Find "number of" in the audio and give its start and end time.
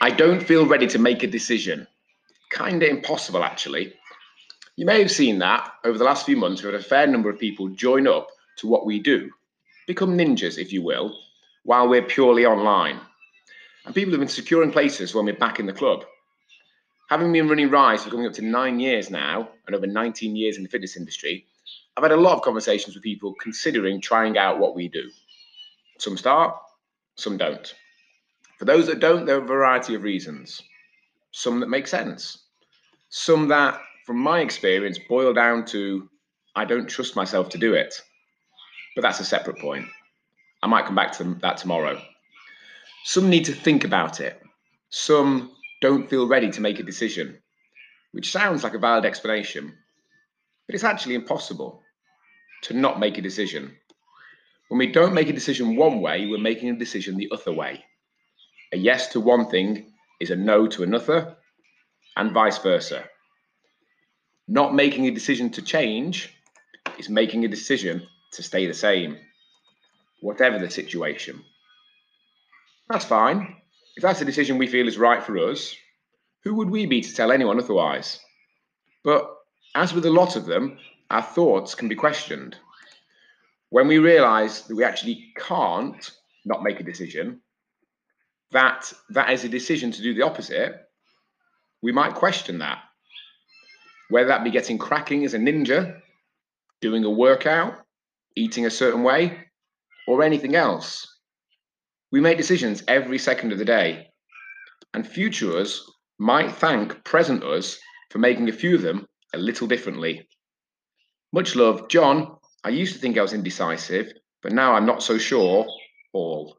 7.08-7.40